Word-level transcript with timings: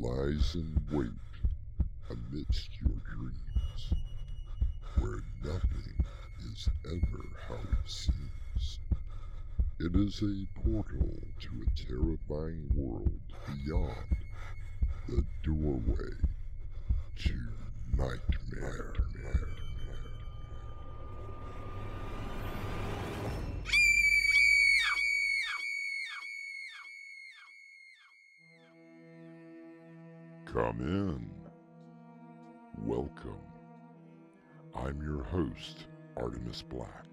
lies 0.00 0.54
in 0.54 0.76
wait 0.92 1.08
amidst 2.08 2.70
your 2.80 2.96
dreams, 3.04 3.92
where 4.98 5.22
nothing 5.42 6.04
is 6.52 6.68
ever 6.86 7.24
how 7.48 7.54
it 7.54 7.90
seems. 7.90 8.78
It 9.80 9.96
is 9.96 10.22
a 10.22 10.46
portal 10.60 11.18
to 11.40 11.50
a 11.62 11.86
terrifying 11.86 12.68
world 12.76 13.20
beyond 13.46 14.16
the 15.08 15.24
doorway 15.42 16.14
to 17.16 17.34
nightmare. 17.96 18.94
Come 30.58 30.80
in. 30.80 31.30
Welcome. 32.84 33.38
I'm 34.74 35.00
your 35.00 35.22
host, 35.22 35.86
Artemis 36.16 36.62
Black. 36.62 37.06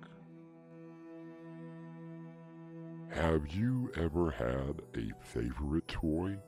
Have 3.11 3.47
you 3.49 3.91
ever 3.97 4.31
had 4.31 4.81
a 4.95 5.11
favorite 5.23 5.87
toy? 5.87 6.39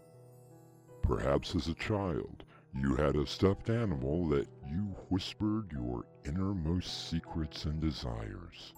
Perhaps 1.04 1.54
as 1.54 1.68
a 1.68 1.76
child, 1.76 2.44
you 2.74 2.96
had 2.96 3.16
a 3.16 3.28
stuffed 3.28 3.70
animal 3.70 4.28
that 4.30 4.48
you 4.68 4.96
whispered 5.10 5.72
your 5.72 6.04
innermost 6.26 7.12
secrets 7.12 7.66
and 7.66 7.80
desires. 7.80 8.74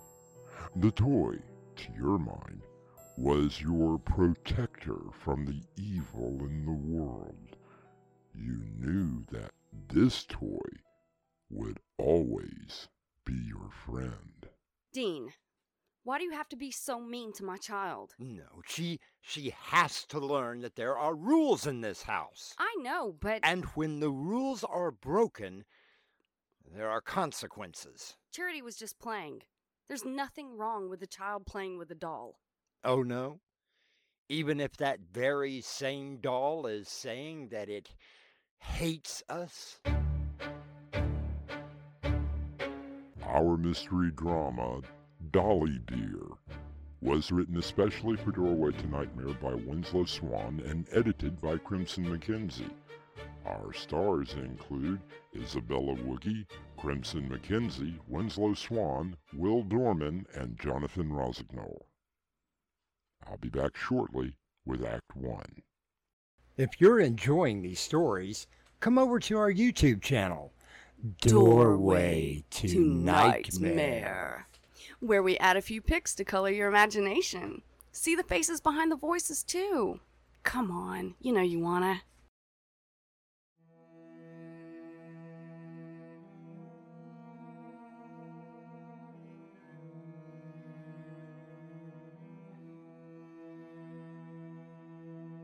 The 0.76 0.92
toy, 0.92 1.38
to 1.78 1.88
your 1.98 2.20
mind, 2.20 2.64
was 3.16 3.62
your 3.62 3.98
protector 3.98 5.00
from 5.24 5.46
the 5.46 5.62
evil 5.82 6.38
in 6.42 6.66
the 6.66 6.72
world. 6.72 7.56
You 8.42 8.64
knew 8.78 9.26
that 9.32 9.52
this 9.90 10.24
toy 10.24 10.70
would 11.50 11.80
always 11.98 12.88
be 13.26 13.34
your 13.34 13.70
friend. 13.86 14.48
Dean, 14.94 15.34
why 16.04 16.18
do 16.18 16.24
you 16.24 16.32
have 16.32 16.48
to 16.50 16.56
be 16.56 16.72
so 16.72 17.02
mean 17.02 17.34
to 17.34 17.44
my 17.44 17.58
child? 17.58 18.16
No, 18.18 18.62
she 18.66 19.02
she 19.20 19.54
has 19.64 20.06
to 20.06 20.20
learn 20.20 20.62
that 20.62 20.78
there 20.78 20.98
are 20.98 21.14
rules 21.14 21.68
in 21.68 21.82
this 21.82 22.04
house. 22.04 22.56
I 22.58 22.74
know, 22.80 23.14
but 23.20 23.42
And 23.44 23.66
when 23.76 24.00
the 24.00 24.10
rules 24.10 24.64
are 24.64 24.92
broken, 24.92 25.66
there 26.74 26.90
are 26.90 27.02
consequences. 27.02 28.16
Charity 28.32 28.62
was 28.62 28.78
just 28.78 29.00
playing. 29.00 29.42
There's 29.90 30.06
nothing 30.06 30.56
wrong 30.56 30.90
with 30.90 31.02
a 31.04 31.08
child 31.08 31.46
playing 31.46 31.78
with 31.78 31.92
a 31.92 31.96
doll. 31.96 32.40
Oh 32.86 33.04
no? 33.04 33.42
Even 34.30 34.62
if 34.62 34.78
that 34.78 35.00
very 35.12 35.60
same 35.60 36.18
doll 36.18 36.68
is 36.68 36.88
saying 36.88 37.50
that 37.50 37.68
it 37.68 37.90
hates 38.60 39.24
us? 39.30 39.80
Our 43.24 43.58
mystery 43.58 44.12
drama, 44.12 44.82
Dolly 45.32 45.80
Dear, 45.86 46.22
was 47.02 47.32
written 47.32 47.58
especially 47.58 48.18
for 48.18 48.32
Doorway 48.32 48.72
to 48.72 48.88
Nightmare 48.88 49.34
by 49.42 49.54
Winslow 49.54 50.06
Swan 50.06 50.62
and 50.66 50.88
edited 50.92 51.40
by 51.42 51.58
Crimson 51.58 52.06
McKenzie. 52.06 52.72
Our 53.46 53.74
stars 53.74 54.34
include 54.34 55.02
Isabella 55.36 55.96
Woogie, 55.96 56.46
Crimson 56.78 57.30
McKenzie, 57.30 58.00
Winslow 58.08 58.54
Swan, 58.54 59.16
Will 59.34 59.64
Dorman, 59.64 60.26
and 60.34 60.60
Jonathan 60.60 61.12
Rossignol. 61.12 61.86
I'll 63.26 63.38
be 63.38 63.50
back 63.50 63.76
shortly 63.76 64.36
with 64.66 64.84
Act 64.84 65.16
1. 65.16 65.62
If 66.60 66.82
you're 66.82 67.00
enjoying 67.00 67.62
these 67.62 67.80
stories, 67.80 68.46
come 68.82 68.98
over 68.98 69.18
to 69.18 69.38
our 69.38 69.50
YouTube 69.50 70.02
channel, 70.02 70.52
Doorway 71.22 72.44
to, 72.50 72.68
to 72.68 72.80
Nightmare. 72.82 73.74
Nightmare, 73.74 74.48
Where 75.00 75.24
we 75.24 75.38
add 75.38 75.56
a 75.56 75.62
few 75.62 75.82
pics 75.82 76.14
to 76.16 76.26
color 76.26 76.50
your 76.50 76.68
imagination. 76.68 77.62
See 77.94 78.14
the 78.14 78.24
faces 78.24 78.60
behind 78.60 78.92
the 78.92 78.98
voices, 78.98 79.42
too. 79.42 80.02
Come 80.44 80.70
on, 80.70 81.16
you 81.22 81.32
know 81.32 81.40
you 81.40 81.62
wanna. 81.62 82.02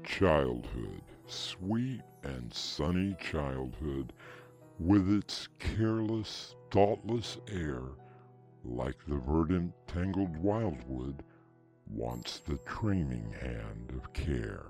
Childhood, 0.03 1.01
sweet 1.27 2.01
and 2.23 2.53
sunny 2.53 3.15
childhood, 3.19 4.13
with 4.79 5.09
its 5.11 5.47
careless, 5.59 6.55
thoughtless 6.71 7.37
air, 7.49 7.81
like 8.63 8.97
the 9.07 9.17
verdant, 9.17 9.73
tangled 9.87 10.35
wildwood, 10.37 11.23
wants 11.87 12.39
the 12.39 12.57
training 12.57 13.31
hand 13.39 13.91
of 13.95 14.11
care. 14.13 14.65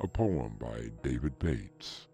A 0.00 0.08
poem 0.08 0.56
by 0.58 0.90
David 1.02 1.38
Bates. 1.38 2.08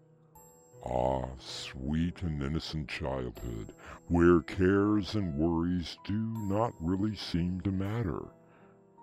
Ah, 0.85 1.25
sweet 1.37 2.21
and 2.21 2.41
innocent 2.41 2.87
childhood, 2.87 3.73
where 4.07 4.41
cares 4.41 5.15
and 5.15 5.35
worries 5.35 5.97
do 6.05 6.13
not 6.13 6.73
really 6.79 7.15
seem 7.15 7.61
to 7.61 7.71
matter, 7.71 8.25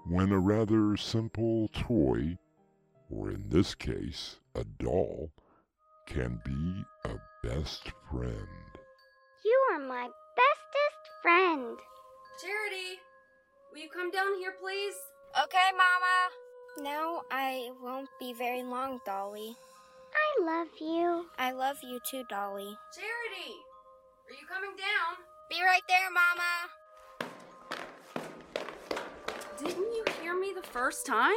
when 0.07 0.33
a 0.33 0.39
rather 0.39 0.97
simple 0.97 1.69
toy 1.69 2.39
or 3.11 3.31
in 3.31 3.45
this 3.49 3.75
case, 3.75 4.37
a 4.55 4.65
doll, 4.65 5.31
can 6.07 6.41
be 6.45 6.85
a 7.05 7.15
best 7.47 7.91
friend. 8.11 8.49
You 9.45 9.61
are 9.73 9.81
my 9.81 10.09
bestest 10.37 11.03
friend. 11.23 11.79
Charity, 12.41 13.01
will 13.73 13.81
you 13.81 13.89
come 13.89 14.11
down 14.11 14.39
here, 14.39 14.55
please? 14.61 14.95
Okay, 15.45 15.71
Mama. 15.73 16.89
No, 16.91 17.23
I 17.31 17.71
won't 17.83 18.09
be 18.21 18.33
very 18.33 18.63
long, 18.63 19.01
Dolly. 19.07 19.57
I 20.15 20.45
love 20.45 20.69
you. 20.81 21.27
I 21.39 21.53
love 21.53 21.77
you 21.83 21.99
too, 22.11 22.25
Dolly. 22.29 22.77
Charity, 22.95 23.55
are 24.29 24.33
you 24.33 24.47
coming 24.49 24.77
down? 24.77 25.17
Be 25.49 25.63
right 25.63 25.83
there, 25.89 26.11
Mama. 26.11 27.31
Didn't 29.59 29.95
you 29.95 30.05
hear 30.21 30.39
me 30.39 30.53
the 30.55 30.67
first 30.69 31.07
time? 31.07 31.33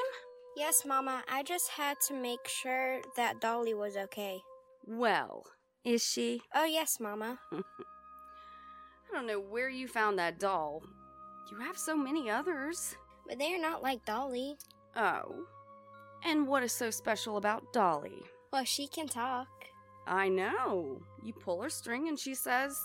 Yes, 0.60 0.84
Mama, 0.86 1.24
I 1.32 1.42
just 1.44 1.70
had 1.70 2.02
to 2.10 2.14
make 2.14 2.46
sure 2.46 3.00
that 3.16 3.40
Dolly 3.40 3.74
was 3.74 3.96
okay. 3.96 4.42
Well, 4.86 5.46
is 5.86 6.06
she? 6.06 6.42
Oh, 6.54 6.66
yes, 6.66 7.00
Mama. 7.00 7.40
I 7.54 7.64
don't 9.14 9.26
know 9.26 9.40
where 9.40 9.70
you 9.70 9.88
found 9.88 10.20
that 10.20 10.38
doll. 10.38 10.84
You 11.50 11.60
have 11.62 11.78
so 11.78 11.96
many 11.96 12.30
others. 12.30 12.98
But 13.26 13.40
they 13.40 13.54
are 13.54 13.62
not 13.62 13.82
like 13.82 14.04
Dolly. 14.04 14.58
Oh. 14.98 15.46
And 16.26 16.46
what 16.46 16.64
is 16.64 16.74
so 16.74 16.90
special 16.90 17.38
about 17.38 17.72
Dolly? 17.72 18.22
Well, 18.52 18.66
she 18.66 18.90
can 18.90 19.08
talk. 19.08 19.48
I 20.08 20.28
know. 20.28 21.00
You 21.24 21.32
pull 21.32 21.62
her 21.62 21.70
string 21.70 22.10
and 22.10 22.20
she 22.20 22.36
says, 22.36 22.78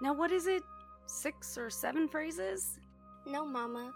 Now 0.00 0.14
what 0.14 0.30
is 0.30 0.46
it? 0.46 0.62
Six 1.06 1.58
or 1.58 1.70
seven 1.70 2.06
phrases? 2.06 2.78
No, 3.26 3.44
Mama. 3.44 3.90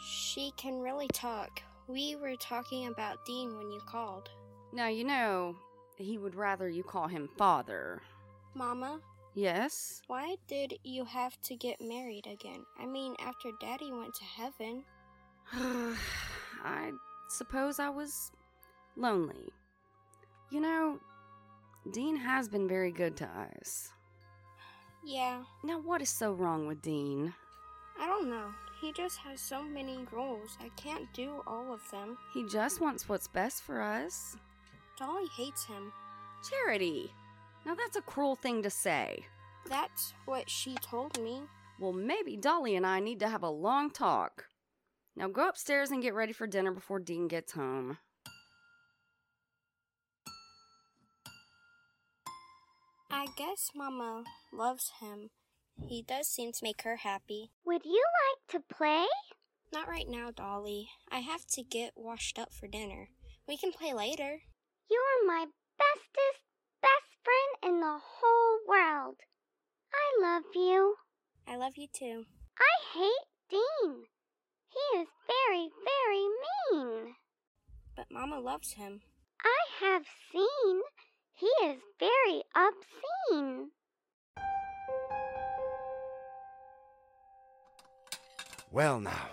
She 0.00 0.52
can 0.56 0.78
really 0.78 1.08
talk. 1.08 1.60
We 1.88 2.16
were 2.16 2.36
talking 2.36 2.86
about 2.86 3.24
Dean 3.24 3.56
when 3.56 3.70
you 3.70 3.80
called. 3.86 4.28
Now 4.72 4.88
you 4.88 5.04
know 5.04 5.56
he 5.96 6.18
would 6.18 6.34
rather 6.34 6.68
you 6.68 6.82
call 6.82 7.08
him 7.08 7.28
father. 7.36 8.02
Mama, 8.54 9.00
Yes? 9.34 10.02
why 10.08 10.36
did 10.48 10.74
you 10.84 11.04
have 11.04 11.40
to 11.42 11.56
get 11.56 11.80
married 11.80 12.26
again? 12.26 12.64
I 12.78 12.86
mean, 12.86 13.14
after 13.24 13.50
Daddy 13.60 13.92
went 13.92 14.14
to 14.14 14.24
heaven. 14.24 14.84
I 16.64 16.92
suppose 17.28 17.78
I 17.78 17.88
was 17.88 18.32
lonely. 18.96 19.52
You 20.50 20.60
know, 20.60 20.98
Dean 21.92 22.16
has 22.16 22.48
been 22.48 22.66
very 22.68 22.90
good 22.90 23.16
to 23.18 23.26
us. 23.26 23.90
Yeah, 25.04 25.44
Now, 25.64 25.78
what 25.80 26.02
is 26.02 26.10
so 26.10 26.32
wrong 26.32 26.66
with 26.66 26.82
Dean? 26.82 27.32
I 27.98 28.06
don't 28.06 28.28
know. 28.28 28.48
He 28.80 28.92
just 28.92 29.18
has 29.18 29.40
so 29.40 29.62
many 29.62 29.98
rules. 30.12 30.56
I 30.60 30.68
can't 30.80 31.12
do 31.12 31.42
all 31.46 31.72
of 31.72 31.80
them. 31.90 32.16
He 32.32 32.46
just 32.46 32.80
wants 32.80 33.08
what's 33.08 33.26
best 33.26 33.62
for 33.62 33.80
us. 33.80 34.36
Dolly 34.98 35.26
hates 35.36 35.64
him. 35.64 35.92
Charity! 36.48 37.12
Now, 37.66 37.74
that's 37.74 37.96
a 37.96 38.02
cruel 38.02 38.36
thing 38.36 38.62
to 38.62 38.70
say. 38.70 39.26
That's 39.68 40.14
what 40.26 40.48
she 40.48 40.76
told 40.76 41.20
me. 41.20 41.42
Well, 41.80 41.92
maybe 41.92 42.36
Dolly 42.36 42.76
and 42.76 42.86
I 42.86 43.00
need 43.00 43.20
to 43.20 43.28
have 43.28 43.42
a 43.42 43.50
long 43.50 43.90
talk. 43.90 44.46
Now, 45.16 45.26
go 45.28 45.48
upstairs 45.48 45.90
and 45.90 46.00
get 46.00 46.14
ready 46.14 46.32
for 46.32 46.46
dinner 46.46 46.70
before 46.70 47.00
Dean 47.00 47.26
gets 47.26 47.52
home. 47.52 47.98
I 53.10 53.26
guess 53.36 53.70
Mama 53.74 54.22
loves 54.52 54.92
him. 55.00 55.30
He 55.86 56.02
does 56.02 56.28
seem 56.28 56.52
to 56.52 56.64
make 56.64 56.82
her 56.82 56.96
happy. 56.96 57.50
Would 57.64 57.84
you 57.84 58.04
like 58.04 58.52
to 58.52 58.74
play? 58.74 59.06
Not 59.72 59.88
right 59.88 60.08
now, 60.08 60.30
Dolly. 60.30 60.88
I 61.10 61.18
have 61.20 61.46
to 61.52 61.62
get 61.62 61.92
washed 61.96 62.38
up 62.38 62.52
for 62.52 62.66
dinner. 62.66 63.08
We 63.46 63.56
can 63.56 63.72
play 63.72 63.92
later. 63.92 64.42
You're 64.90 65.26
my 65.26 65.46
bestest, 65.78 66.42
best 66.82 67.16
friend 67.22 67.74
in 67.74 67.80
the 67.80 67.98
whole 68.00 68.58
world. 68.66 69.16
I 69.92 70.22
love 70.22 70.44
you. 70.54 70.96
I 71.46 71.56
love 71.56 71.76
you 71.76 71.86
too. 71.92 72.24
I 72.58 72.98
hate 72.98 73.28
Dean. 73.50 74.04
He 74.68 74.98
is 74.98 75.08
very, 75.26 75.70
very 75.84 76.26
mean. 76.72 77.14
But 77.96 78.10
Mama 78.10 78.40
loves 78.40 78.72
him. 78.72 79.00
I 79.42 79.84
have 79.84 80.04
seen. 80.32 80.80
He 81.34 81.46
is 81.66 81.80
very 81.98 82.42
obscene. 82.54 83.70
Well, 88.70 89.00
now, 89.00 89.28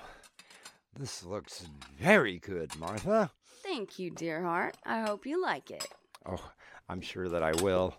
this 0.98 1.24
looks 1.24 1.66
very 2.00 2.40
good, 2.40 2.76
Martha. 2.78 3.32
Thank 3.64 4.00
you, 4.00 4.10
dear 4.10 4.42
heart. 4.44 4.78
I 4.86 5.02
hope 5.02 5.26
you 5.26 5.42
like 5.42 5.72
it. 5.72 5.86
Oh, 6.26 6.52
I'm 6.88 7.02
sure 7.02 7.28
that 7.30 7.44
I 7.44 7.52
will. 7.62 7.96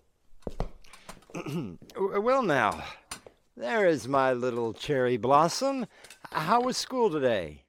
Uh, 1.97 2.21
well, 2.21 2.43
now, 2.43 2.83
there 3.57 3.87
is 3.87 4.09
my 4.09 4.33
little 4.33 4.73
cherry 4.73 5.19
blossom. 5.19 5.87
How 6.33 6.63
was 6.63 6.79
school 6.79 7.11
today? 7.11 7.63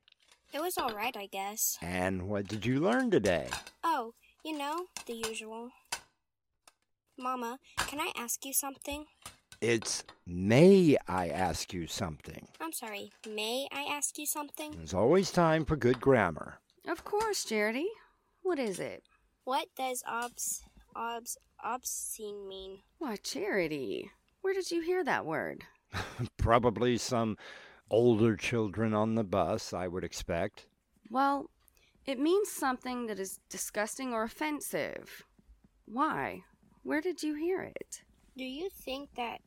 It 0.54 0.62
was 0.62 0.78
all 0.78 0.92
right, 0.92 1.16
I 1.18 1.26
guess. 1.26 1.78
And 1.82 2.30
what 2.30 2.48
did 2.48 2.66
you 2.66 2.80
learn 2.80 3.12
today? 3.12 3.50
Oh, 3.84 4.14
you 4.44 4.58
know, 4.58 4.86
the 5.06 5.14
usual. 5.14 5.72
Mama, 7.18 7.60
can 7.78 8.00
I 8.00 8.12
ask 8.18 8.46
you 8.46 8.54
something? 8.54 9.06
It's 9.62 10.04
may 10.28 10.98
I 11.08 11.30
ask 11.30 11.74
you 11.74 11.88
something. 11.88 12.48
I'm 12.62 12.72
sorry, 12.72 13.12
may 13.28 13.68
I 13.72 13.84
ask 13.92 14.18
you 14.20 14.28
something? 14.28 14.74
There's 14.78 14.94
always 14.94 15.32
time 15.32 15.66
for 15.66 15.76
good 15.76 16.00
grammar. 16.00 16.60
Of 16.88 17.04
course, 17.04 17.44
Charity. 17.44 17.88
What 18.44 18.60
is 18.60 18.80
it? 18.80 19.04
What 19.46 19.68
does 19.76 20.04
obs 20.08 20.62
obs 20.96 21.38
obscene 21.64 22.48
mean? 22.48 22.80
Why, 23.00 23.16
Charity. 23.16 24.12
Where 24.42 24.54
did 24.54 24.70
you 24.70 24.82
hear 24.82 25.04
that 25.04 25.26
word? 25.26 25.64
Probably 26.38 26.98
some 26.98 27.36
older 27.90 28.36
children 28.36 28.94
on 28.94 29.16
the 29.16 29.24
bus, 29.24 29.74
I 29.74 29.88
would 29.88 30.04
expect. 30.04 30.68
Well, 31.10 31.50
it 32.06 32.20
means 32.20 32.52
something 32.52 33.08
that 33.08 33.20
is 33.20 33.40
disgusting 33.50 34.14
or 34.14 34.24
offensive. 34.24 35.24
Why? 35.86 36.44
Where 36.84 37.02
did 37.02 37.24
you 37.24 37.34
hear 37.36 37.64
it? 37.64 38.02
Do 38.38 38.44
you 38.44 38.70
think 38.70 39.10
that 39.16 39.42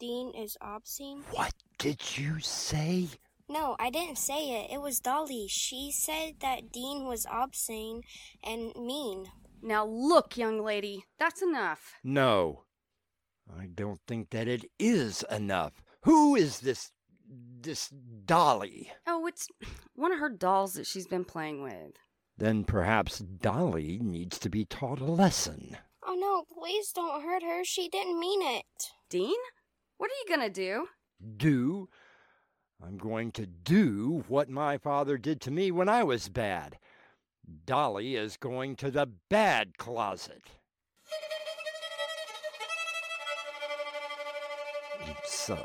Dean 0.00 0.32
is 0.34 0.56
obscene? 0.62 1.22
What 1.30 1.52
did 1.78 2.18
you 2.18 2.40
say? 2.40 3.08
No, 3.50 3.76
I 3.78 3.90
didn't 3.90 4.16
say 4.16 4.62
it. 4.62 4.72
It 4.72 4.80
was 4.80 4.98
Dolly. 4.98 5.46
She 5.48 5.92
said 5.92 6.36
that 6.40 6.72
Dean 6.72 7.04
was 7.04 7.26
obscene 7.30 8.02
and 8.42 8.74
mean. 8.74 9.26
Now 9.62 9.84
look, 9.84 10.38
young 10.38 10.64
lady, 10.64 11.04
that's 11.18 11.42
enough. 11.42 11.92
No. 12.02 12.64
I 13.54 13.66
don't 13.66 14.00
think 14.08 14.30
that 14.30 14.48
it 14.48 14.64
is 14.78 15.22
enough. 15.30 15.82
Who 16.04 16.34
is 16.34 16.60
this 16.60 16.92
this 17.60 17.92
Dolly? 18.24 18.90
Oh, 19.06 19.26
it's 19.26 19.48
one 19.94 20.12
of 20.12 20.18
her 20.18 20.30
dolls 20.30 20.74
that 20.74 20.86
she's 20.86 21.06
been 21.06 21.24
playing 21.24 21.62
with. 21.62 21.92
Then 22.38 22.64
perhaps 22.64 23.18
Dolly 23.18 23.98
needs 24.00 24.38
to 24.38 24.48
be 24.48 24.64
taught 24.64 25.00
a 25.00 25.04
lesson. 25.04 25.76
Oh 26.06 26.14
no, 26.14 26.44
please 26.58 26.90
don't 26.92 27.22
hurt 27.22 27.42
her. 27.42 27.64
She 27.64 27.88
didn't 27.88 28.18
mean 28.18 28.40
it. 28.42 28.64
Dean? 29.10 29.36
What 30.00 30.10
are 30.10 30.14
you 30.24 30.34
gonna 30.34 30.48
do? 30.48 30.88
Do? 31.36 31.90
I'm 32.82 32.96
going 32.96 33.32
to 33.32 33.44
do 33.44 34.24
what 34.28 34.48
my 34.48 34.78
father 34.78 35.18
did 35.18 35.42
to 35.42 35.50
me 35.50 35.70
when 35.70 35.90
I 35.90 36.04
was 36.04 36.30
bad. 36.30 36.78
Dolly 37.66 38.16
is 38.16 38.38
going 38.38 38.76
to 38.76 38.90
the 38.90 39.04
bad 39.28 39.76
closet. 39.76 40.40
So, 45.26 45.58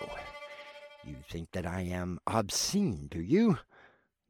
you 1.06 1.16
think 1.30 1.54
that 1.54 1.66
I 1.66 1.84
am 1.84 2.20
obscene, 2.28 3.08
do 3.10 3.22
you? 3.22 3.60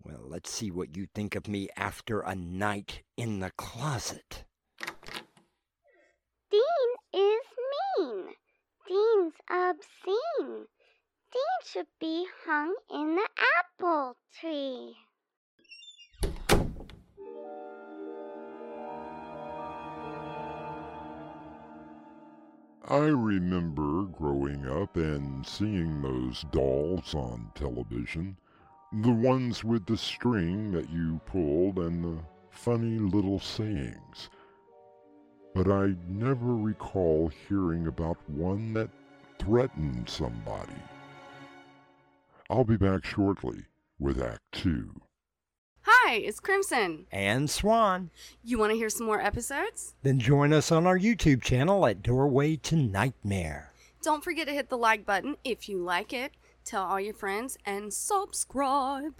Well, 0.04 0.22
let's 0.28 0.52
see 0.52 0.70
what 0.70 0.96
you 0.96 1.08
think 1.16 1.34
of 1.34 1.48
me 1.48 1.68
after 1.76 2.20
a 2.20 2.36
night 2.36 3.02
in 3.18 3.40
the 3.40 3.50
closet. 3.58 4.44
Dean 6.52 6.62
is 7.12 7.46
mean. 7.98 8.36
Dean's 8.88 9.34
obscene. 9.50 10.68
Dean 11.34 11.60
should 11.76 11.88
be 12.00 12.26
hung 12.46 12.74
in 12.90 13.16
the 13.16 13.28
apple 13.60 14.16
tree. 14.40 14.96
I 22.88 23.08
remember 23.08 24.04
growing 24.04 24.66
up 24.68 24.96
and 24.96 25.46
seeing 25.46 26.02
those 26.02 26.46
dolls 26.52 27.14
on 27.14 27.52
television. 27.56 28.38
The 28.94 29.12
ones 29.12 29.66
with 29.66 29.86
the 29.86 29.98
string 29.98 30.72
that 30.72 30.90
you 30.90 31.20
pulled 31.26 31.80
and 31.80 32.06
the 32.06 32.24
funny 32.52 33.00
little 33.00 33.40
sayings. 33.40 34.30
But 35.54 35.70
I 35.70 35.96
never 36.08 36.56
recall 36.56 37.30
hearing 37.50 37.88
about 37.88 38.18
one 38.30 38.72
that 38.76 38.90
threatened 39.40 40.08
somebody. 40.08 40.72
I'll 42.50 42.64
be 42.64 42.78
back 42.78 43.04
shortly 43.06 43.66
with 44.00 44.22
Act 44.22 44.42
Two. 44.52 45.02
Hi, 45.82 46.14
it's 46.14 46.40
Crimson. 46.40 47.08
And 47.12 47.50
Swan. 47.50 48.12
You 48.44 48.60
want 48.60 48.72
to 48.72 48.78
hear 48.78 48.90
some 48.90 49.08
more 49.08 49.20
episodes? 49.20 49.96
Then 50.04 50.20
join 50.20 50.54
us 50.54 50.72
on 50.72 50.86
our 50.86 50.98
YouTube 50.98 51.42
channel 51.42 51.86
at 51.88 52.04
Doorway 52.04 52.58
to 52.58 52.76
Nightmare. 52.76 53.72
Don't 54.04 54.24
forget 54.24 54.48
to 54.48 54.54
hit 54.54 54.70
the 54.70 54.78
like 54.78 55.06
button 55.06 55.38
if 55.44 55.68
you 55.68 55.82
like 55.82 56.14
it. 56.14 56.34
Tell 56.64 56.84
all 56.84 57.00
your 57.00 57.16
friends 57.16 57.58
and 57.66 57.92
subscribe. 57.92 59.16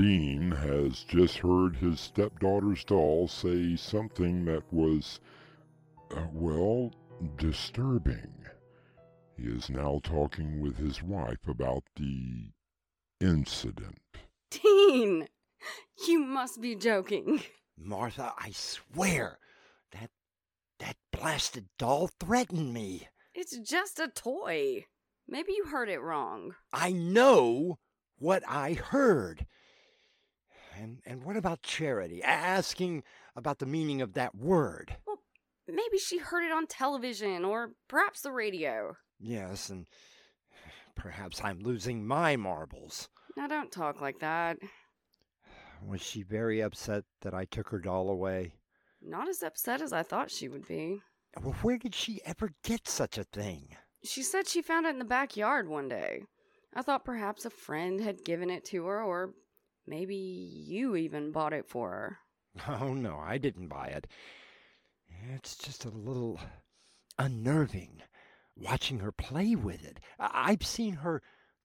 Dean 0.00 0.52
has 0.52 1.04
just 1.04 1.36
heard 1.36 1.76
his 1.76 2.00
stepdaughter's 2.00 2.84
doll 2.84 3.28
say 3.28 3.76
something 3.76 4.46
that 4.46 4.62
was, 4.72 5.20
uh, 6.16 6.24
well, 6.32 6.90
disturbing. 7.36 8.46
He 9.36 9.42
is 9.42 9.68
now 9.68 10.00
talking 10.02 10.62
with 10.62 10.78
his 10.78 11.02
wife 11.02 11.46
about 11.46 11.82
the 11.96 12.50
incident. 13.20 13.98
Dean, 14.50 15.28
you 16.08 16.20
must 16.20 16.62
be 16.62 16.74
joking. 16.74 17.42
Martha, 17.76 18.32
I 18.38 18.52
swear 18.52 19.38
that 19.92 20.08
that 20.78 20.96
blasted 21.12 21.66
doll 21.78 22.08
threatened 22.18 22.72
me. 22.72 23.06
It's 23.34 23.58
just 23.58 24.00
a 24.00 24.08
toy. 24.08 24.86
Maybe 25.28 25.52
you 25.52 25.66
heard 25.66 25.90
it 25.90 26.00
wrong. 26.00 26.54
I 26.72 26.90
know 26.90 27.80
what 28.16 28.42
I 28.48 28.72
heard. 28.72 29.46
And 30.80 31.00
and 31.04 31.24
what 31.24 31.36
about 31.36 31.62
charity? 31.62 32.22
Asking 32.22 33.02
about 33.36 33.58
the 33.58 33.66
meaning 33.66 34.00
of 34.00 34.14
that 34.14 34.34
word. 34.34 34.96
Well, 35.06 35.18
maybe 35.68 35.98
she 35.98 36.16
heard 36.18 36.42
it 36.42 36.52
on 36.52 36.66
television 36.66 37.44
or 37.44 37.72
perhaps 37.86 38.22
the 38.22 38.32
radio. 38.32 38.96
Yes, 39.18 39.68
and 39.68 39.86
perhaps 40.96 41.42
I'm 41.44 41.60
losing 41.60 42.06
my 42.06 42.36
marbles. 42.36 43.10
Now 43.36 43.46
don't 43.46 43.70
talk 43.70 44.00
like 44.00 44.20
that. 44.20 44.56
Was 45.86 46.00
she 46.00 46.22
very 46.22 46.62
upset 46.62 47.04
that 47.20 47.34
I 47.34 47.44
took 47.44 47.68
her 47.68 47.78
doll 47.78 48.08
away? 48.08 48.54
Not 49.02 49.28
as 49.28 49.42
upset 49.42 49.82
as 49.82 49.92
I 49.92 50.02
thought 50.02 50.30
she 50.30 50.48
would 50.48 50.66
be. 50.66 51.00
Well, 51.42 51.56
where 51.60 51.78
did 51.78 51.94
she 51.94 52.20
ever 52.24 52.52
get 52.64 52.88
such 52.88 53.18
a 53.18 53.24
thing? 53.24 53.76
She 54.02 54.22
said 54.22 54.48
she 54.48 54.62
found 54.62 54.86
it 54.86 54.90
in 54.90 54.98
the 54.98 55.04
backyard 55.04 55.68
one 55.68 55.88
day. 55.88 56.22
I 56.74 56.80
thought 56.80 57.04
perhaps 57.04 57.44
a 57.44 57.50
friend 57.50 58.00
had 58.00 58.24
given 58.24 58.48
it 58.48 58.64
to 58.66 58.86
her, 58.86 59.02
or 59.02 59.34
maybe 59.86 60.16
you 60.16 60.96
even 60.96 61.32
bought 61.32 61.52
it 61.52 61.66
for 61.66 61.90
her. 61.90 62.18
Oh, 62.68 62.94
no, 62.94 63.16
I 63.18 63.38
didn't 63.38 63.68
buy 63.68 63.86
it. 63.86 64.08
It's 65.34 65.56
just 65.56 65.84
a 65.84 65.90
little 65.90 66.40
unnerving 67.18 68.02
watching 68.56 68.98
her 68.98 69.12
play 69.12 69.54
with 69.54 69.84
it. 69.84 70.00
I've 70.18 70.64
seen 70.66 70.94
her 70.94 71.22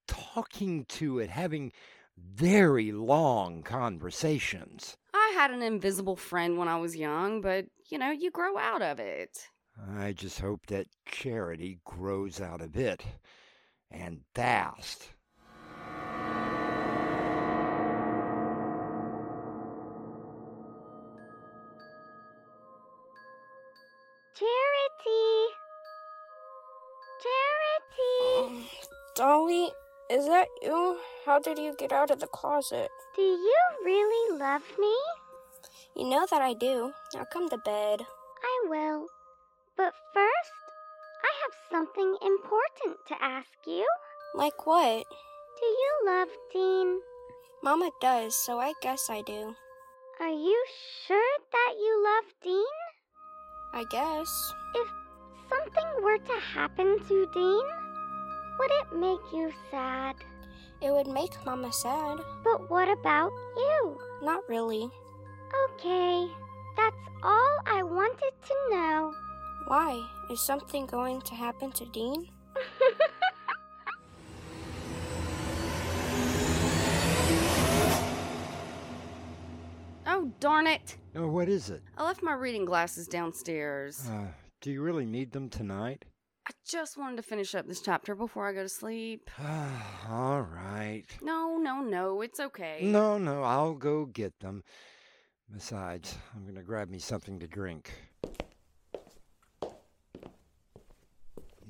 talking 0.08 0.86
to 0.86 1.20
it, 1.20 1.30
having 1.30 1.72
very 2.18 2.92
long 2.92 3.64
conversations. 3.64 4.96
I 5.14 5.34
had 5.36 5.52
an 5.52 5.62
invisible 5.62 6.16
friend 6.16 6.58
when 6.58 6.68
I 6.68 6.78
was 6.78 6.96
young, 6.96 7.42
but 7.42 7.66
you 7.90 7.98
know, 7.98 8.12
you 8.12 8.32
grow 8.32 8.58
out 8.58 8.82
of 8.82 9.00
it. 9.00 9.48
I 9.98 10.14
just 10.14 10.40
hope 10.40 10.68
that 10.68 10.88
Charity 11.06 11.80
grows 11.84 12.40
out 12.40 12.62
of 12.62 12.78
it. 12.78 13.04
And 13.92 14.22
fast. 14.34 15.10
Charity! 25.06 25.54
Charity! 27.22 28.18
Oh, 28.22 28.66
Dolly, 29.16 29.70
is 30.10 30.26
that 30.28 30.48
you? 30.64 30.98
How 31.26 31.40
did 31.40 31.60
you 31.60 31.76
get 31.78 31.92
out 31.92 32.10
of 32.10 32.20
the 32.20 32.28
closet? 32.28 32.90
Do 33.16 33.22
you 33.22 33.58
really 33.84 34.40
love 34.40 34.64
me? 34.80 34.96
You 35.96 36.10
know 36.10 36.26
that 36.32 36.42
I 36.42 36.54
do. 36.54 36.92
Now 37.14 37.26
come 37.32 37.50
to 37.50 37.58
bed. 37.58 38.02
I 38.44 38.68
will. 38.68 39.08
But 39.78 39.94
first, 40.14 40.54
I 41.24 41.32
have 41.44 41.54
something 41.70 42.18
important 42.22 42.98
to 43.08 43.24
ask 43.24 43.50
you. 43.68 43.88
Like 44.34 44.66
what? 44.66 45.06
Do 45.60 45.66
you 45.66 45.92
love 46.06 46.30
Dean? 46.52 47.00
Mama 47.64 47.92
does, 48.02 48.36
so 48.36 48.60
I 48.60 48.74
guess 48.82 49.10
I 49.10 49.22
do. 49.22 49.56
Are 50.20 50.30
you 50.30 50.66
sure 51.06 51.38
that 51.52 51.74
you 51.78 52.04
love 52.04 52.34
Dean? 52.42 52.85
I 53.76 53.84
guess. 53.84 54.54
If 54.74 54.88
something 55.50 56.04
were 56.04 56.18
to 56.18 56.40
happen 56.40 56.98
to 57.10 57.28
Dean, 57.34 57.66
would 58.58 58.72
it 58.72 58.96
make 58.96 59.34
you 59.34 59.52
sad? 59.70 60.16
It 60.82 60.92
would 60.92 61.08
make 61.08 61.46
Mama 61.46 61.74
sad. 61.74 62.20
But 62.42 62.70
what 62.70 62.88
about 62.88 63.32
you? 63.58 63.98
Not 64.24 64.48
really. 64.48 64.90
Okay, 65.66 66.28
that's 66.78 67.06
all 67.22 67.60
I 67.66 67.84
wanted 67.84 68.34
to 68.48 68.56
know. 68.72 69.14
Why? 69.68 70.02
Is 70.32 70.40
something 70.40 70.86
going 70.86 71.20
to 71.22 71.36
happen 71.36 71.74
to 71.74 71.86
Dean? 71.88 72.30
Darn 80.40 80.68
it. 80.68 80.98
Oh, 81.16 81.28
what 81.28 81.50
is 81.50 81.70
it? 81.70 81.82
I 81.98 82.04
left 82.04 82.24
my 82.24 82.34
reading 82.34 82.66
glasses 82.66 83.08
downstairs. 83.08 84.08
Uh, 84.10 84.28
do 84.62 84.72
you 84.72 84.82
really 84.82 85.06
need 85.06 85.32
them 85.32 85.50
tonight? 85.50 86.06
I 86.48 86.52
just 86.68 86.98
wanted 86.98 87.18
to 87.18 87.24
finish 87.24 87.56
up 87.56 87.68
this 87.68 87.82
chapter 87.82 88.14
before 88.14 88.48
I 88.48 88.54
go 88.54 88.62
to 88.62 88.70
sleep. 88.70 89.30
All 90.10 90.42
right. 90.42 91.06
No, 91.22 91.58
no, 91.58 91.82
no, 91.82 92.22
it's 92.22 92.40
okay. 92.40 92.80
No, 92.84 93.18
no, 93.18 93.42
I'll 93.44 93.74
go 93.74 94.06
get 94.06 94.40
them. 94.40 94.64
Besides, 95.52 96.16
I'm 96.36 96.44
going 96.44 96.56
to 96.56 96.64
grab 96.64 96.90
me 96.90 97.00
something 97.00 97.40
to 97.40 97.48
drink. 97.48 97.92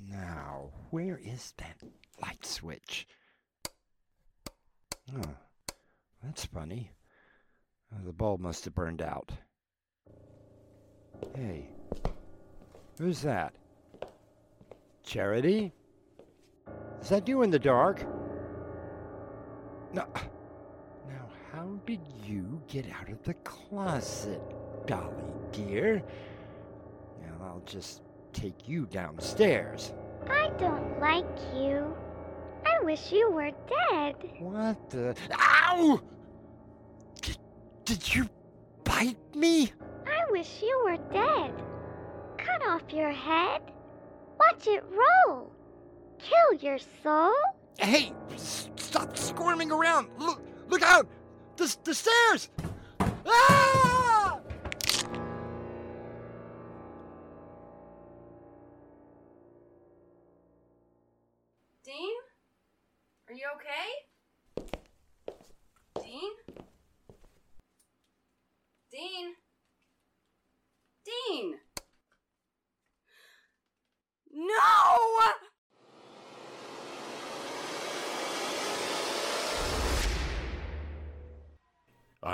Now, 0.09 0.71
where 0.91 1.19
is 1.23 1.53
that 1.57 1.77
light 2.21 2.45
switch? 2.45 3.07
Oh, 5.15 5.35
that's 6.23 6.45
funny. 6.45 6.91
The 8.03 8.13
bulb 8.13 8.39
must 8.39 8.65
have 8.65 8.75
burned 8.75 9.01
out. 9.01 9.31
Hey, 11.35 11.69
who's 12.99 13.21
that? 13.21 13.53
Charity? 15.03 15.71
Is 17.01 17.09
that 17.09 17.27
you 17.27 17.41
in 17.41 17.49
the 17.49 17.59
dark? 17.59 18.05
No. 19.93 20.05
Now, 21.07 21.29
how 21.51 21.79
did 21.85 22.01
you 22.23 22.61
get 22.67 22.85
out 22.91 23.09
of 23.09 23.23
the 23.23 23.33
closet, 23.35 24.41
Dolly 24.85 25.23
dear? 25.51 26.03
Now, 27.21 27.45
I'll 27.45 27.63
just 27.65 28.01
take 28.33 28.67
you 28.67 28.85
downstairs. 28.87 29.93
I 30.29 30.49
don't 30.57 30.99
like 30.99 31.25
you. 31.55 31.95
I 32.65 32.83
wish 32.83 33.11
you 33.11 33.31
were 33.31 33.51
dead. 33.89 34.15
What 34.39 34.89
the? 34.89 35.15
Ow! 35.31 36.01
Did, 37.85 38.15
you 38.15 38.27
bite 38.83 39.17
me? 39.35 39.71
I 40.07 40.31
wish 40.31 40.61
you 40.61 40.81
were 40.83 40.97
dead. 41.13 41.53
Cut 42.37 42.67
off 42.67 42.81
your 42.91 43.11
head. 43.11 43.61
Watch 44.39 44.67
it 44.67 44.83
roll. 44.89 45.51
Kill 46.19 46.59
your 46.59 46.79
soul. 47.03 47.33
Hey, 47.77 48.11
s- 48.33 48.69
stop 48.75 49.15
squirming 49.17 49.71
around. 49.71 50.09
Look, 50.17 50.41
look 50.67 50.81
out! 50.81 51.07
The, 51.57 51.75
the 51.83 51.93
stairs! 51.93 52.49
Ah! 53.25 53.84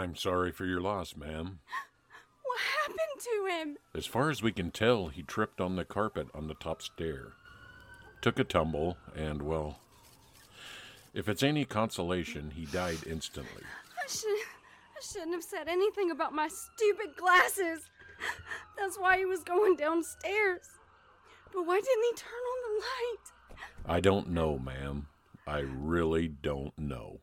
I'm 0.02 0.16
sorry 0.16 0.52
for 0.52 0.66
your 0.66 0.82
loss, 0.82 1.16
ma'am. 1.16 1.60
What 2.44 2.60
happened 2.82 3.22
to 3.22 3.56
him? 3.56 3.78
As 3.94 4.08
far 4.08 4.32
as 4.32 4.42
we 4.42 4.52
can 4.52 4.72
tell, 4.72 5.10
he 5.10 5.22
tripped 5.22 5.62
on 5.62 5.76
the 5.76 5.86
carpet 5.86 6.28
on 6.34 6.48
the 6.48 6.56
top 6.56 6.82
stair. 6.82 7.34
Took 8.20 8.40
a 8.40 8.44
tumble, 8.44 8.98
and, 9.16 9.44
well, 9.44 9.78
if 11.14 11.30
it's 11.30 11.44
any 11.44 11.66
consolation, 11.66 12.50
he 12.50 12.66
died 12.66 12.98
instantly. 13.08 13.62
I 14.04 14.08
should 14.10 14.28
I 14.32 15.02
shouldn't 15.04 15.34
have 15.34 15.44
said 15.44 15.68
anything 15.68 16.10
about 16.10 16.34
my 16.34 16.48
stupid 16.48 17.16
glasses. 17.16 17.88
That's 18.80 18.98
why 18.98 19.20
he 19.20 19.26
was 19.26 19.44
going 19.44 19.76
downstairs. 19.76 20.68
But 21.54 21.68
why 21.68 21.76
didn't 21.76 22.06
he 22.10 22.14
turn 22.16 22.32
on 22.32 22.74
the 22.74 22.82
light? 22.82 23.98
I 23.98 24.00
don't 24.00 24.32
know, 24.32 24.58
ma'am. 24.58 25.06
I 25.46 25.60
really 25.60 26.28
don't 26.28 26.78
know. 26.80 27.20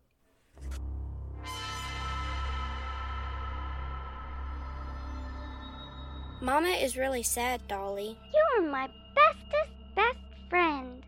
Mama 6.40 6.68
is 6.68 6.96
really 6.96 7.24
sad, 7.24 7.66
Dolly. 7.66 8.16
You 8.32 8.44
are 8.56 8.70
my 8.70 8.88
bestest 9.14 9.72
best 9.96 10.18
friend. 10.48 11.02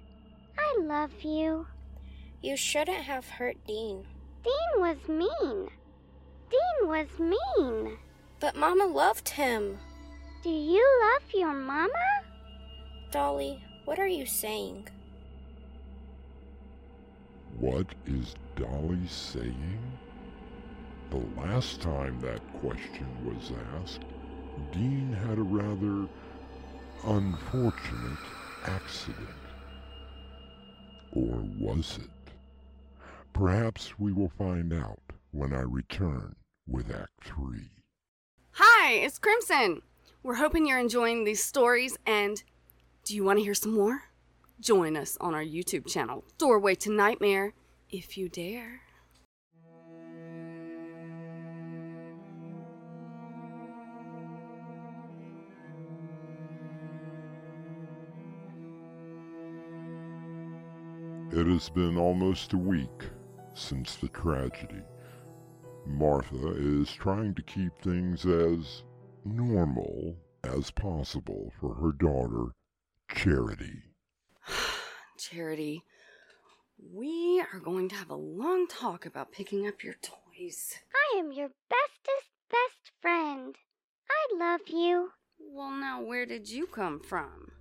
I 0.58 0.80
love 0.80 1.22
you. 1.22 1.66
You 2.42 2.56
shouldn't 2.56 3.04
have 3.04 3.28
hurt 3.28 3.56
Dean. 3.64 4.04
Dean 4.42 4.80
was 4.80 4.96
mean. 5.08 5.68
Dean 6.50 6.88
was 6.88 7.06
mean. 7.18 7.96
But 8.40 8.56
Mama 8.56 8.86
loved 8.86 9.28
him. 9.28 9.78
Do 10.42 10.50
you 10.50 10.84
love 11.02 11.22
your 11.32 11.52
mama? 11.52 11.92
Dolly, 13.12 13.62
what 13.84 14.00
are 14.00 14.08
you 14.08 14.26
saying? 14.26 14.88
What 17.58 17.86
is 18.06 18.34
Dolly 18.56 19.06
saying? 19.06 19.78
The 21.10 21.22
last 21.40 21.80
time 21.80 22.18
that 22.20 22.40
question 22.60 23.06
was 23.24 23.52
asked, 23.80 24.00
Dean 24.72 25.12
had 25.12 25.38
a 25.38 25.42
rather 25.42 26.08
unfortunate 27.04 28.18
accident. 28.66 29.28
Or 31.12 31.44
was 31.58 31.98
it? 31.98 32.32
Perhaps 33.32 33.98
we 33.98 34.12
will 34.12 34.32
find 34.38 34.72
out 34.72 35.00
when 35.32 35.52
I 35.52 35.60
return 35.60 36.36
with 36.68 36.90
Act 36.90 37.24
3. 37.24 37.70
Hi, 38.52 38.92
it's 38.92 39.18
Crimson. 39.18 39.82
We're 40.22 40.34
hoping 40.34 40.66
you're 40.66 40.78
enjoying 40.78 41.24
these 41.24 41.42
stories 41.42 41.96
and 42.06 42.42
do 43.04 43.14
you 43.14 43.24
want 43.24 43.38
to 43.38 43.44
hear 43.44 43.54
some 43.54 43.72
more? 43.72 44.02
Join 44.60 44.96
us 44.96 45.16
on 45.20 45.34
our 45.34 45.42
YouTube 45.42 45.86
channel, 45.86 46.24
Doorway 46.36 46.74
to 46.76 46.90
Nightmare, 46.90 47.54
if 47.88 48.18
you 48.18 48.28
dare. 48.28 48.82
It 61.40 61.46
has 61.46 61.70
been 61.70 61.96
almost 61.96 62.52
a 62.52 62.58
week 62.58 63.08
since 63.54 63.96
the 63.96 64.08
tragedy. 64.08 64.82
Martha 65.86 66.52
is 66.54 66.92
trying 66.92 67.34
to 67.34 67.42
keep 67.42 67.72
things 67.80 68.26
as 68.26 68.82
normal 69.24 70.16
as 70.44 70.70
possible 70.70 71.50
for 71.58 71.72
her 71.76 71.92
daughter, 71.92 72.52
Charity. 73.10 73.84
Charity, 75.16 75.82
we 76.92 77.42
are 77.54 77.60
going 77.60 77.88
to 77.88 77.96
have 77.96 78.10
a 78.10 78.14
long 78.14 78.66
talk 78.66 79.06
about 79.06 79.32
picking 79.32 79.66
up 79.66 79.82
your 79.82 79.96
toys. 80.02 80.74
I 80.94 81.20
am 81.20 81.32
your 81.32 81.48
bestest 81.70 82.28
best 82.50 82.92
friend. 83.00 83.56
I 84.10 84.36
love 84.36 84.68
you. 84.68 85.12
Well, 85.38 85.70
now, 85.70 86.02
where 86.02 86.26
did 86.26 86.50
you 86.50 86.66
come 86.66 87.00
from? 87.00 87.52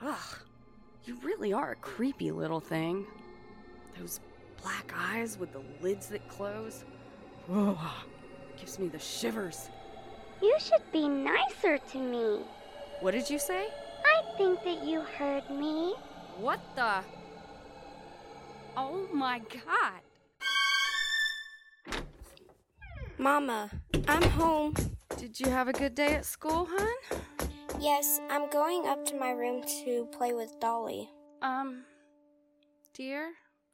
Ugh, 0.00 0.38
you 1.06 1.16
really 1.22 1.52
are 1.52 1.72
a 1.72 1.76
creepy 1.76 2.30
little 2.30 2.60
thing. 2.60 3.06
Those 3.98 4.20
black 4.62 4.92
eyes 4.96 5.38
with 5.38 5.52
the 5.52 5.62
lids 5.82 6.06
that 6.08 6.26
close. 6.28 6.84
Ugh, 7.52 7.76
gives 8.56 8.78
me 8.78 8.88
the 8.88 8.98
shivers. 8.98 9.68
You 10.40 10.56
should 10.58 10.82
be 10.92 11.08
nicer 11.08 11.78
to 11.78 11.98
me. 11.98 12.40
What 13.00 13.12
did 13.12 13.28
you 13.28 13.38
say? 13.38 13.68
I 14.04 14.36
think 14.36 14.64
that 14.64 14.84
you 14.84 15.00
heard 15.00 15.48
me. 15.50 15.94
What 16.38 16.60
the? 16.74 17.00
Oh 18.76 19.06
my 19.12 19.40
god. 19.66 20.00
Mama, 23.18 23.70
I'm 24.08 24.22
home. 24.30 24.74
Did 25.16 25.38
you 25.38 25.50
have 25.50 25.68
a 25.68 25.72
good 25.72 25.94
day 25.94 26.14
at 26.14 26.24
school, 26.24 26.68
hon? 26.70 27.20
Yes, 27.84 28.18
I'm 28.30 28.48
going 28.48 28.86
up 28.86 29.04
to 29.08 29.14
my 29.14 29.32
room 29.32 29.62
to 29.84 30.06
play 30.06 30.32
with 30.32 30.58
Dolly. 30.58 31.10
Um, 31.42 31.82
dear, 32.94 33.32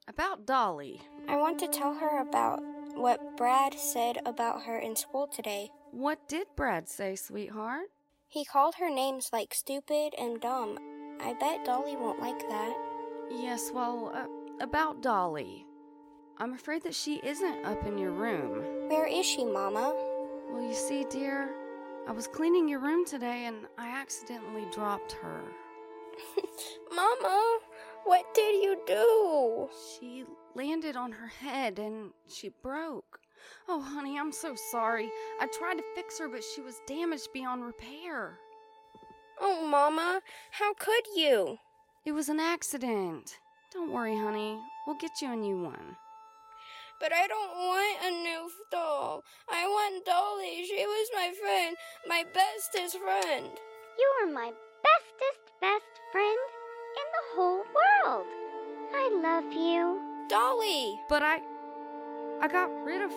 about 0.08 0.44
Dolly. 0.44 1.00
I 1.28 1.36
want 1.36 1.60
to 1.60 1.68
tell 1.68 1.94
her 1.94 2.20
about 2.20 2.58
what 2.96 3.36
Brad 3.36 3.72
said 3.74 4.18
about 4.26 4.64
her 4.64 4.76
in 4.80 4.96
school 4.96 5.28
today. 5.28 5.70
What 5.92 6.28
did 6.28 6.48
Brad 6.56 6.88
say, 6.88 7.14
sweetheart? 7.14 7.86
He 8.26 8.44
called 8.44 8.74
her 8.80 8.90
names 8.90 9.30
like 9.32 9.54
stupid 9.54 10.14
and 10.18 10.40
dumb. 10.40 10.76
I 11.20 11.34
bet 11.34 11.64
Dolly 11.64 11.94
won't 11.94 12.18
like 12.18 12.40
that. 12.48 12.76
Yes, 13.30 13.70
well, 13.72 14.10
uh, 14.12 14.26
about 14.60 15.02
Dolly. 15.02 15.64
I'm 16.36 16.54
afraid 16.54 16.82
that 16.82 16.96
she 16.96 17.20
isn't 17.22 17.64
up 17.64 17.86
in 17.86 17.96
your 17.96 18.10
room. 18.10 18.88
Where 18.88 19.06
is 19.06 19.24
she, 19.24 19.44
Mama? 19.44 19.94
Well, 20.50 20.64
you 20.64 20.74
see, 20.74 21.06
dear, 21.08 21.54
I 22.08 22.12
was 22.12 22.26
cleaning 22.26 22.68
your 22.68 22.80
room 22.80 23.04
today 23.04 23.46
and 23.46 23.66
I 23.78 23.88
accidentally 23.88 24.66
dropped 24.72 25.12
her. 25.12 25.42
Mama, 26.94 27.58
what 28.04 28.32
did 28.34 28.62
you 28.62 28.78
do? 28.86 29.68
She 29.98 30.24
landed 30.54 30.96
on 30.96 31.12
her 31.12 31.28
head 31.28 31.78
and 31.78 32.10
she 32.28 32.50
broke. 32.62 33.20
Oh, 33.68 33.80
honey, 33.80 34.18
I'm 34.18 34.32
so 34.32 34.54
sorry. 34.70 35.10
I 35.40 35.46
tried 35.46 35.76
to 35.76 35.84
fix 35.94 36.18
her, 36.18 36.28
but 36.28 36.42
she 36.42 36.60
was 36.60 36.80
damaged 36.86 37.28
beyond 37.32 37.64
repair. 37.64 38.38
Oh, 39.40 39.66
Mama, 39.66 40.20
how 40.50 40.74
could 40.74 41.06
you? 41.16 41.58
It 42.04 42.12
was 42.12 42.28
an 42.28 42.40
accident. 42.40 43.38
Don't 43.72 43.92
worry, 43.92 44.16
honey. 44.16 44.58
We'll 44.86 44.96
get 44.96 45.22
you 45.22 45.32
a 45.32 45.36
new 45.36 45.62
one. 45.62 45.96
But 47.00 47.14
I 47.14 47.26
don't 47.26 47.56
want 47.56 48.04
a 48.04 48.10
new 48.10 48.50
doll. 48.70 49.24
I 49.48 49.64
want 49.66 50.04
Dolly. 50.04 50.66
She 50.66 50.84
was 50.84 51.08
my 51.14 51.32
friend, 51.40 51.76
my 52.06 52.24
bestest 52.34 52.98
friend. 52.98 53.48
You 53.98 54.12
are 54.20 54.32
my 54.32 54.52
bestest 54.84 55.50
best 55.62 56.00
friend 56.12 56.38
in 57.00 57.06
the 57.16 57.24
whole 57.34 57.64
world. 57.78 58.26
I 58.94 59.08
love 59.22 59.50
you. 59.50 60.26
Dolly! 60.28 61.00
But 61.08 61.22
I. 61.22 61.40
I 62.42 62.48
got 62.48 62.70
rid 62.84 63.02
of. 63.02 63.12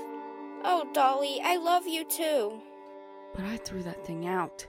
Oh, 0.63 0.87
Dolly, 0.93 1.41
I 1.43 1.57
love 1.57 1.85
you 1.85 2.05
too. 2.05 2.61
But 3.35 3.45
I 3.45 3.57
threw 3.57 3.83
that 3.83 4.05
thing 4.05 4.27
out. 4.27 4.65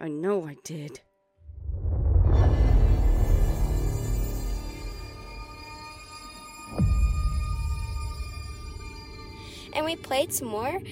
I 0.00 0.08
know 0.08 0.46
I 0.46 0.56
did. 0.62 1.00
And 9.78 9.84
we 9.84 9.94
played 9.94 10.32
some 10.32 10.48
more. 10.48 10.82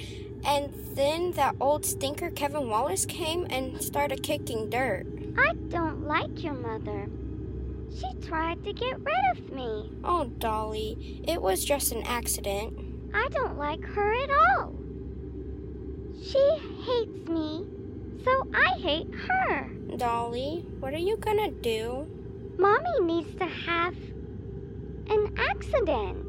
And 0.45 0.73
then 0.95 1.33
that 1.33 1.57
old 1.61 1.85
stinker 1.85 2.31
Kevin 2.31 2.69
Wallace 2.69 3.05
came 3.05 3.45
and 3.50 3.83
started 3.83 4.23
kicking 4.23 4.71
dirt. 4.71 5.09
I 5.37 5.55
don't 5.69 6.07
like 6.07 6.45
your 6.45 6.52
mother. 6.52 7.09
She 7.93 8.07
tried 8.28 8.62
to 8.62 8.73
get 8.73 9.00
rid 9.00 9.37
of 9.37 9.50
me. 9.50 9.90
Oh, 10.05 10.26
Dolly, 10.38 11.21
it 11.26 11.43
was 11.43 11.64
just 11.64 11.90
an 11.90 12.05
accident. 12.05 12.78
I 13.12 13.26
don't 13.33 13.59
like 13.59 13.83
her 13.83 14.23
at 14.23 14.31
all. 14.31 14.73
She 16.23 16.38
hates 16.85 17.28
me, 17.28 17.66
so 18.25 18.49
I 18.55 18.78
hate 18.78 19.12
her. 19.12 19.68
Dolly, 19.96 20.64
what 20.79 20.94
are 20.94 20.99
you 20.99 21.16
gonna 21.16 21.51
do? 21.51 22.07
Mommy 22.57 23.01
needs 23.01 23.35
to 23.40 23.46
have 23.46 23.96
an 25.11 25.35
accident. 25.37 26.25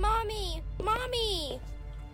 Mommy! 0.00 0.62
Mommy! 0.82 0.90
Mommy! 1.00 1.60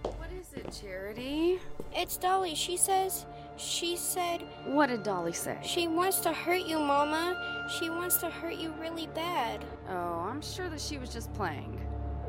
What 0.02 0.30
is 0.38 0.52
it, 0.54 0.70
Charity? 0.80 1.58
It's 1.92 2.16
Dolly. 2.16 2.54
She 2.54 2.76
says, 2.76 3.26
she 3.56 3.96
said, 3.96 4.42
What 4.66 4.88
did 4.88 5.02
Dolly 5.02 5.32
say? 5.32 5.58
she 5.64 5.88
wants 5.88 6.20
to 6.20 6.32
hurt 6.32 6.66
you, 6.66 6.78
Mama. 6.78 7.66
She 7.78 7.90
wants 7.90 8.16
to 8.18 8.30
hurt 8.30 8.56
you 8.56 8.72
really 8.80 9.06
bad. 9.08 9.64
Oh, 9.88 10.26
I'm 10.28 10.40
sure 10.42 10.68
that 10.68 10.80
she 10.80 10.98
was 10.98 11.10
just 11.12 11.32
playing. 11.34 11.80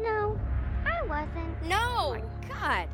No, 0.01 0.39
I 0.85 1.03
wasn't. 1.05 1.55
Oh 1.63 1.67
No! 1.67 2.13
my 2.19 2.47
god! 2.47 2.87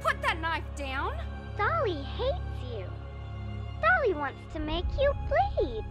Put 0.00 0.20
that 0.22 0.40
knife 0.40 0.64
down! 0.76 1.12
Dolly 1.58 2.02
hates 2.02 2.74
you. 2.74 2.86
Dolly 3.80 4.14
wants 4.14 4.38
to 4.54 4.60
make 4.60 4.86
you 5.00 5.12
bleed. 5.28 5.84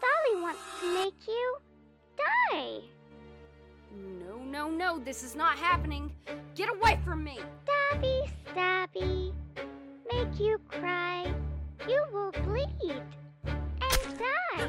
Dolly 0.00 0.42
wants 0.42 0.60
to 0.80 0.94
make 0.94 1.14
you 1.26 1.56
die. 2.16 2.80
No, 3.92 4.36
no, 4.44 4.70
no, 4.70 4.98
this 4.98 5.22
is 5.22 5.34
not 5.34 5.58
happening. 5.58 6.12
Get 6.54 6.68
away 6.68 6.98
from 7.04 7.24
me! 7.24 7.38
Stabby, 7.64 8.30
stabby. 8.52 9.32
Make 10.12 10.38
you 10.38 10.58
cry. 10.68 11.32
You 11.88 12.04
will 12.12 12.32
bleed. 12.44 13.02
And 13.46 14.18
die. 14.18 14.68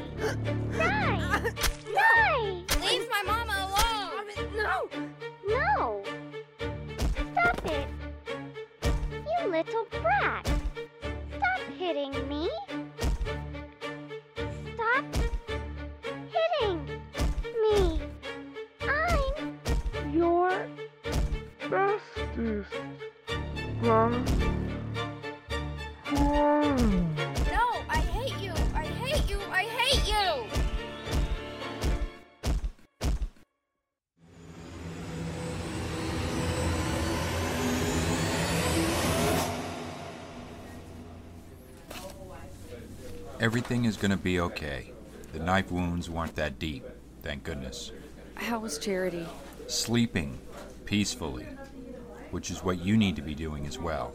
Die. 0.78 1.52
Die. 1.94 2.64
Leave 2.80 3.08
my 3.10 3.22
mama 3.26 3.54
alone! 3.68 4.48
No! 4.56 4.88
No. 5.46 5.61
Everything 43.42 43.86
is 43.86 43.96
gonna 43.96 44.16
be 44.16 44.38
okay. 44.38 44.92
The 45.32 45.40
knife 45.40 45.72
wounds 45.72 46.08
weren't 46.08 46.36
that 46.36 46.60
deep, 46.60 46.84
thank 47.22 47.42
goodness. 47.42 47.90
How 48.36 48.60
was 48.60 48.78
Charity? 48.78 49.26
Sleeping 49.66 50.38
peacefully, 50.84 51.48
which 52.30 52.52
is 52.52 52.62
what 52.62 52.84
you 52.84 52.96
need 52.96 53.16
to 53.16 53.22
be 53.22 53.34
doing 53.34 53.66
as 53.66 53.80
well. 53.80 54.14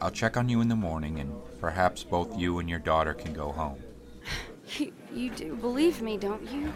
I'll 0.00 0.10
check 0.10 0.38
on 0.38 0.48
you 0.48 0.62
in 0.62 0.68
the 0.68 0.74
morning, 0.74 1.20
and 1.20 1.34
perhaps 1.60 2.02
both 2.02 2.34
you 2.38 2.60
and 2.60 2.70
your 2.70 2.78
daughter 2.78 3.12
can 3.12 3.34
go 3.34 3.52
home. 3.52 3.78
You, 4.78 4.92
you 5.12 5.30
do 5.30 5.56
believe 5.56 6.00
me, 6.00 6.16
don't 6.16 6.48
you? 6.50 6.72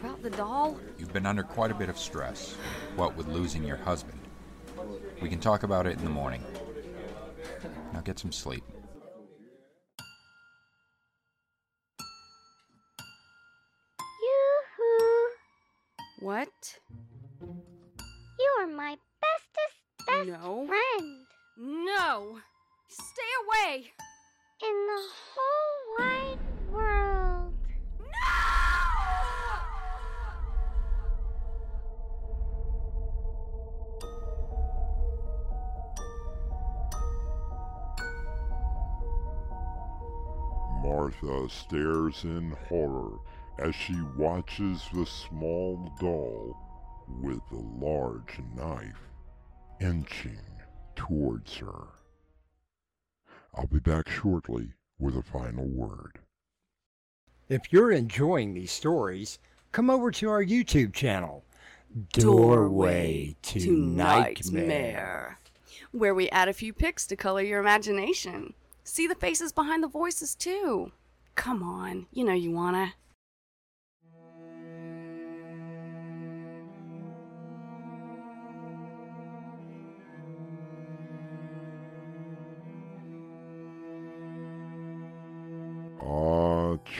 About 0.00 0.22
the 0.22 0.30
doll? 0.30 0.78
You've 0.96 1.12
been 1.12 1.26
under 1.26 1.42
quite 1.42 1.72
a 1.72 1.74
bit 1.74 1.88
of 1.88 1.98
stress, 1.98 2.54
what 2.94 3.16
with 3.16 3.26
losing 3.26 3.64
your 3.64 3.78
husband. 3.78 4.20
We 5.20 5.28
can 5.28 5.40
talk 5.40 5.64
about 5.64 5.86
it 5.88 5.98
in 5.98 6.04
the 6.04 6.10
morning. 6.10 6.44
Now 7.92 8.00
get 8.00 8.20
some 8.20 8.30
sleep. 8.30 8.62
What? 16.26 16.80
You 17.40 18.50
are 18.58 18.66
my 18.66 18.98
bestest 19.22 19.78
best 20.08 20.26
No. 20.26 20.66
friend 20.66 21.26
No! 21.56 22.40
Stay 22.88 23.32
away! 23.46 23.92
in 24.60 24.86
the 24.88 25.02
whole 25.36 25.78
wide 25.96 26.42
world. 26.72 27.54
No! 28.00 28.08
Martha 40.82 41.48
stares 41.48 42.24
in 42.24 42.50
horror 42.68 43.20
as 43.58 43.74
she 43.74 43.96
watches 44.16 44.82
the 44.92 45.06
small 45.06 45.92
doll 46.00 46.56
with 47.22 47.40
the 47.50 47.64
large 47.84 48.38
knife 48.54 49.00
inching 49.80 50.40
towards 50.94 51.56
her. 51.56 51.88
I'll 53.54 53.66
be 53.66 53.78
back 53.78 54.08
shortly 54.08 54.72
with 54.98 55.16
a 55.16 55.22
final 55.22 55.66
word. 55.66 56.18
If 57.48 57.72
you're 57.72 57.92
enjoying 57.92 58.54
these 58.54 58.72
stories, 58.72 59.38
come 59.72 59.88
over 59.88 60.10
to 60.10 60.28
our 60.28 60.44
YouTube 60.44 60.92
channel, 60.92 61.44
Doorway 62.12 63.36
to, 63.42 63.70
Nightmare. 63.70 65.38
Where 65.92 66.14
we 66.14 66.28
add 66.30 66.48
a 66.48 66.52
few 66.52 66.72
pics 66.72 67.06
to 67.06 67.16
color 67.16 67.42
your 67.42 67.60
imagination. 67.60 68.54
See 68.84 69.06
the 69.06 69.14
faces 69.14 69.52
behind 69.52 69.82
the 69.82 69.88
voices, 69.88 70.34
too. 70.34 70.92
come 71.34 71.62
on. 71.62 72.06
You 72.12 72.24
know 72.24 72.32
you 72.32 72.50
wanna. 72.50 72.94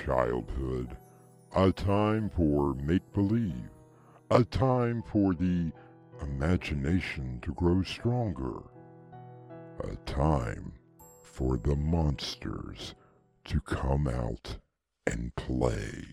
Childhood. 0.06 0.96
A 1.56 1.72
time 1.72 2.30
for 2.30 2.74
make 2.74 3.12
believe. 3.12 3.70
A 4.30 4.44
time 4.44 5.02
for 5.02 5.34
the 5.34 5.72
imagination 6.22 7.40
to 7.42 7.52
grow 7.52 7.82
stronger. 7.82 8.62
A 9.80 9.96
time 10.06 10.74
for 11.24 11.56
the 11.56 11.74
monsters 11.74 12.94
to 13.46 13.60
come 13.62 14.06
out 14.06 14.58
and 15.08 15.34
play. 15.34 16.04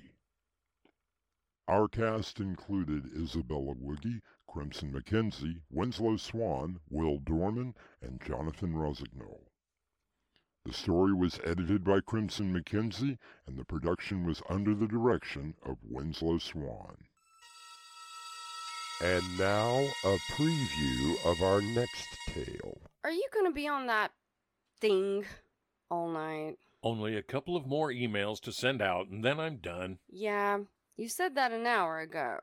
Our 1.68 1.88
cast 1.88 2.40
included 2.40 3.12
Isabella 3.16 3.76
Woogie, 3.76 4.22
Crimson 4.48 4.92
McKenzie, 4.92 5.62
Winslow 5.70 6.18
Swan, 6.18 6.80
Will 6.90 7.20
Dorman, 7.20 7.76
and 8.02 8.20
Jonathan 8.26 8.76
Rossignol. 8.76 9.53
The 10.66 10.74
story 10.74 11.14
was 11.14 11.42
edited 11.44 11.84
by 11.84 12.00
Crimson 12.00 12.54
McKenzie, 12.54 13.18
and 13.46 13.58
the 13.58 13.66
production 13.66 14.26
was 14.26 14.42
under 14.50 14.74
the 14.74 14.88
direction 14.88 15.56
of 15.66 15.76
Winslow 15.84 16.38
Swan. 16.38 16.96
And 19.02 19.24
now, 19.38 19.86
a 20.06 20.18
preview 20.32 21.26
of 21.26 21.42
our 21.42 21.62
next 21.62 22.08
tale. 22.30 22.80
Are 23.04 23.12
you 23.12 23.28
gonna 23.34 23.52
be 23.52 23.68
on 23.68 23.88
that 23.88 24.14
thing 24.80 25.26
all 25.92 26.08
night? 26.08 26.56
Only 26.82 27.18
a 27.18 27.24
couple 27.24 27.58
of 27.58 27.68
more 27.68 27.90
emails 27.90 28.40
to 28.42 28.54
send 28.54 28.82
out, 28.82 29.10
and 29.10 29.22
then 29.22 29.42
I'm 29.42 29.58
done. 29.58 30.00
Yeah, 30.08 30.60
you 30.96 31.10
said 31.10 31.36
that 31.36 31.52
an 31.52 31.68
hour 31.68 32.00
ago. 32.00 32.40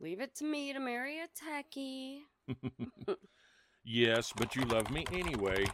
Leave 0.00 0.22
it 0.22 0.34
to 0.36 0.44
me 0.44 0.72
to 0.72 0.80
marry 0.80 1.18
a 1.18 1.28
techie. 1.28 2.20
yes, 3.84 4.32
but 4.34 4.56
you 4.56 4.64
love 4.64 4.90
me 4.90 5.04
anyway. 5.12 5.66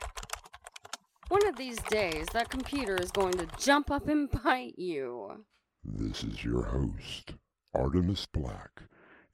One 1.28 1.44
of 1.48 1.56
these 1.56 1.80
days, 1.90 2.26
that 2.32 2.50
computer 2.50 2.94
is 2.94 3.10
going 3.10 3.32
to 3.32 3.48
jump 3.58 3.90
up 3.90 4.06
and 4.06 4.30
bite 4.44 4.78
you. 4.78 5.44
This 5.84 6.22
is 6.22 6.44
your 6.44 6.62
host, 6.62 7.34
Artemis 7.74 8.26
Black, 8.26 8.82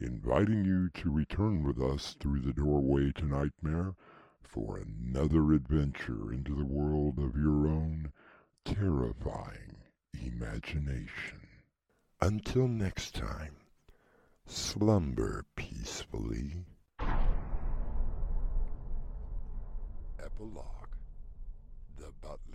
inviting 0.00 0.64
you 0.64 0.88
to 0.88 1.10
return 1.10 1.62
with 1.62 1.78
us 1.82 2.16
through 2.18 2.40
the 2.40 2.54
doorway 2.54 3.12
to 3.16 3.26
Nightmare 3.26 3.94
for 4.42 4.78
another 4.78 5.52
adventure 5.52 6.32
into 6.32 6.54
the 6.54 6.64
world 6.64 7.18
of 7.18 7.36
your 7.36 7.66
own 7.68 8.10
terrifying 8.64 9.76
imagination. 10.14 11.46
Until 12.22 12.68
next 12.68 13.14
time, 13.14 13.56
slumber 14.46 15.44
peacefully. 15.56 16.64
Epilogue 20.18 20.81
The 21.98 22.12
Butler. 22.20 22.51